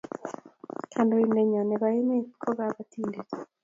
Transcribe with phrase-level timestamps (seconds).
[0.91, 3.29] Kandoinenyo nebo emet ko kabatindet